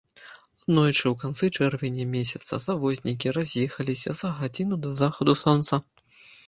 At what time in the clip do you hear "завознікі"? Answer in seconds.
2.65-3.37